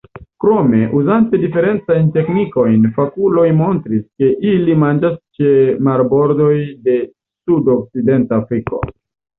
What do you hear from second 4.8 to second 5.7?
manĝas ĉe